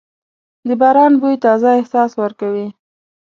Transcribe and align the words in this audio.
د 0.67 0.69
باران 0.81 1.13
بوی 1.21 1.35
تازه 1.45 1.69
احساس 1.79 2.11
ورکوي. 2.21 2.67